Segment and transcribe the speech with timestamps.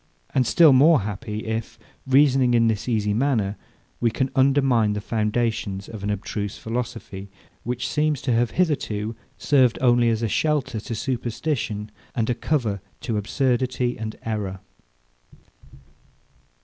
[0.33, 3.55] And still more happy, if, reasoning in this easy manner,
[3.99, 7.29] we can undermine the foundations of an abstruse philosophy,
[7.63, 12.81] which seems to have hitherto served only as a shelter to superstition, and a cover
[13.01, 14.61] to absurdity and error!